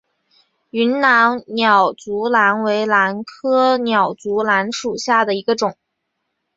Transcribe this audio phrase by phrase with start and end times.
[0.71, 5.77] 云南鸟足兰为兰科鸟足兰属下的一个种。